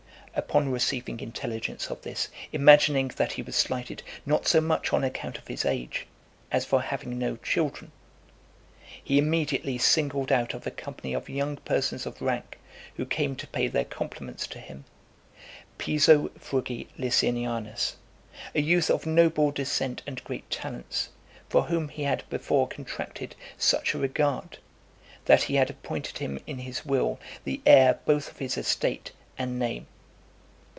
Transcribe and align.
XVII. 0.33 0.39
Upon 0.39 0.71
receiving 0.71 1.19
intelligence 1.19 1.87
of 1.89 2.03
this, 2.03 2.29
imagining 2.53 3.09
that 3.17 3.33
he 3.33 3.41
was 3.41 3.53
slighted 3.53 4.01
not 4.25 4.47
so 4.47 4.61
much 4.61 4.93
on 4.93 5.03
account 5.03 5.37
of 5.37 5.45
his 5.49 5.65
age, 5.65 6.07
as 6.53 6.63
for 6.63 6.81
having 6.81 7.19
no 7.19 7.35
children, 7.35 7.91
he 9.03 9.17
immediately 9.17 9.77
singled 9.77 10.31
out 10.31 10.53
of 10.53 10.65
a 10.65 10.71
company 10.71 11.13
of 11.13 11.27
young 11.27 11.57
persons 11.57 12.05
of 12.05 12.21
rank, 12.21 12.57
who 12.95 13.05
came 13.05 13.35
to 13.35 13.45
pay 13.47 13.67
their 13.67 13.83
compliments 13.83 14.47
to 14.47 14.59
him, 14.61 14.85
Piso 15.77 16.29
Frugi 16.39 16.87
Licinianus, 16.97 17.95
a 18.55 18.61
youth 18.61 18.89
of 18.89 19.05
noble 19.05 19.51
descent 19.51 20.01
and 20.07 20.23
great 20.23 20.49
talents, 20.49 21.09
for 21.49 21.63
whom 21.63 21.89
he 21.89 22.03
had 22.03 22.23
before 22.29 22.69
contracted 22.69 23.35
such 23.57 23.93
a 23.93 23.97
regard, 23.99 24.59
that 25.25 25.43
he 25.43 25.55
had 25.55 25.69
appointed 25.69 26.19
him 26.19 26.39
in 26.47 26.59
his 26.59 26.85
will 26.85 27.19
the 27.43 27.59
heir 27.65 27.99
both 28.05 28.31
of 28.31 28.37
his 28.37 28.55
estate 28.55 29.11
and 29.37 29.59
name. 29.59 29.87